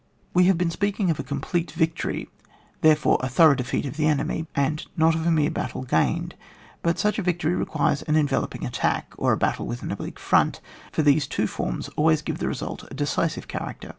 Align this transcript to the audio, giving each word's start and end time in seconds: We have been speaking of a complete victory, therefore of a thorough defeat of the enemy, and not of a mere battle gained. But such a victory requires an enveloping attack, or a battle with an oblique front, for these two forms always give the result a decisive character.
We 0.33 0.45
have 0.45 0.57
been 0.57 0.71
speaking 0.71 1.11
of 1.11 1.19
a 1.19 1.23
complete 1.23 1.73
victory, 1.73 2.27
therefore 2.81 3.17
of 3.19 3.25
a 3.25 3.29
thorough 3.29 3.53
defeat 3.53 3.85
of 3.85 3.97
the 3.97 4.07
enemy, 4.07 4.47
and 4.55 4.83
not 4.97 5.13
of 5.13 5.27
a 5.27 5.31
mere 5.31 5.51
battle 5.51 5.83
gained. 5.83 6.33
But 6.81 6.97
such 6.97 7.19
a 7.19 7.21
victory 7.21 7.53
requires 7.53 8.01
an 8.01 8.15
enveloping 8.15 8.65
attack, 8.65 9.13
or 9.19 9.31
a 9.31 9.37
battle 9.37 9.67
with 9.67 9.83
an 9.83 9.91
oblique 9.91 10.17
front, 10.17 10.59
for 10.91 11.03
these 11.03 11.27
two 11.27 11.45
forms 11.45 11.87
always 11.89 12.23
give 12.23 12.39
the 12.39 12.47
result 12.47 12.83
a 12.89 12.95
decisive 12.95 13.47
character. 13.47 13.89